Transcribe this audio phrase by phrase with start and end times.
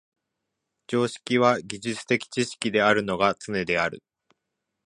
[0.87, 4.01] 常識は技術的知識であるのがつねである。